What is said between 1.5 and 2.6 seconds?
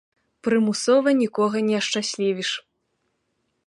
не ашчаслівіш.